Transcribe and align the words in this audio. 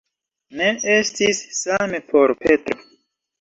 Ne 0.61 0.69
estis 0.93 1.41
same 1.59 2.01
por 2.09 2.35
Petro. 2.41 2.81